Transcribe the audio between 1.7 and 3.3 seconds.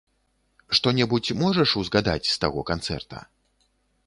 узгадаць з таго канцэрта?